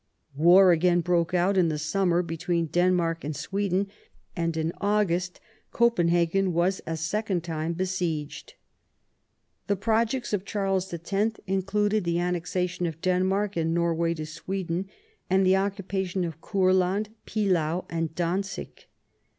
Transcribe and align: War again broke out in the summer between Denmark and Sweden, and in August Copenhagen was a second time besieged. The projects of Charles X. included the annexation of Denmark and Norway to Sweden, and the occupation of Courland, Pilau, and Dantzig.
War 0.35 0.71
again 0.71 1.01
broke 1.01 1.35
out 1.35 1.57
in 1.57 1.69
the 1.69 1.77
summer 1.77 2.23
between 2.23 2.65
Denmark 2.65 3.23
and 3.23 3.35
Sweden, 3.35 3.85
and 4.35 4.57
in 4.57 4.73
August 4.81 5.39
Copenhagen 5.71 6.53
was 6.53 6.81
a 6.87 6.97
second 6.97 7.43
time 7.43 7.73
besieged. 7.73 8.55
The 9.67 9.75
projects 9.75 10.33
of 10.33 10.43
Charles 10.43 10.91
X. 10.91 11.13
included 11.45 12.03
the 12.03 12.17
annexation 12.19 12.87
of 12.87 12.99
Denmark 12.99 13.55
and 13.55 13.75
Norway 13.75 14.15
to 14.15 14.25
Sweden, 14.25 14.89
and 15.29 15.45
the 15.45 15.57
occupation 15.57 16.23
of 16.25 16.41
Courland, 16.41 17.09
Pilau, 17.27 17.85
and 17.87 18.15
Dantzig. 18.15 18.87